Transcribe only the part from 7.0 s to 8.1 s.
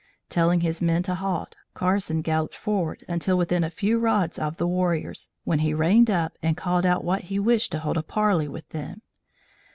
that he wished to hold a